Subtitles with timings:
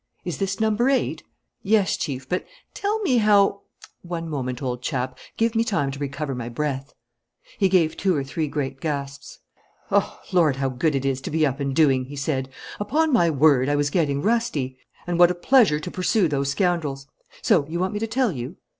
[0.25, 1.21] "Is this number eight?"
[1.61, 3.61] "Yes, Chief, but tell me how"
[4.01, 6.95] "One moment, old chap; give me time to recover my breath."
[7.59, 9.37] He gave two or three great gasps.
[10.33, 12.49] "Lord, how good it is to be up and doing!" he said.
[12.79, 14.79] "Upon my word, I was getting rusty.
[15.05, 17.05] And what a pleasure to pursue those scoundrels!
[17.43, 18.57] So you want me to tell you?"